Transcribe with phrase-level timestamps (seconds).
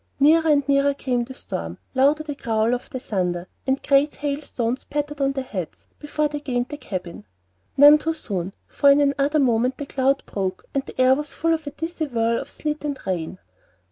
[0.19, 4.41] Nearer and nearer came the storm, louder the growl of the thunder, and great hail
[4.41, 7.23] stones pattered on their heads before they gained the cabin;
[7.77, 11.53] none too soon, for in another moment the cloud broke, and the air was full
[11.53, 13.37] of a dizzy whirl of sleet and rain.